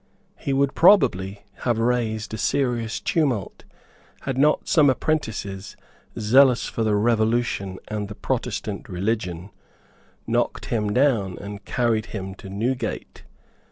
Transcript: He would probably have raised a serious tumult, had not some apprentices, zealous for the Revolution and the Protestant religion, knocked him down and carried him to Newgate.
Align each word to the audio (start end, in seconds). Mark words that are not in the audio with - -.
He 0.35 0.51
would 0.51 0.73
probably 0.73 1.43
have 1.57 1.77
raised 1.77 2.33
a 2.33 2.37
serious 2.39 2.99
tumult, 2.99 3.65
had 4.21 4.35
not 4.35 4.67
some 4.67 4.89
apprentices, 4.89 5.77
zealous 6.17 6.65
for 6.65 6.83
the 6.83 6.95
Revolution 6.95 7.77
and 7.87 8.07
the 8.07 8.15
Protestant 8.15 8.89
religion, 8.89 9.51
knocked 10.25 10.65
him 10.65 10.91
down 10.91 11.37
and 11.37 11.63
carried 11.65 12.07
him 12.07 12.33
to 12.33 12.49
Newgate. 12.49 13.25